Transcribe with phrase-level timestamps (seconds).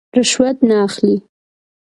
[0.17, 1.17] رشوت نه اخلي.